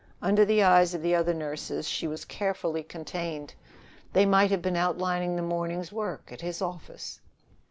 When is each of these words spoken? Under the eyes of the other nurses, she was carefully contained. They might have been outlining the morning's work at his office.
Under 0.19 0.43
the 0.43 0.63
eyes 0.63 0.95
of 0.95 1.03
the 1.03 1.13
other 1.13 1.31
nurses, 1.35 1.87
she 1.87 2.07
was 2.07 2.25
carefully 2.25 2.81
contained. 2.81 3.53
They 4.13 4.25
might 4.25 4.49
have 4.49 4.63
been 4.63 4.75
outlining 4.75 5.35
the 5.35 5.43
morning's 5.43 5.91
work 5.91 6.31
at 6.31 6.41
his 6.41 6.59
office. 6.59 7.21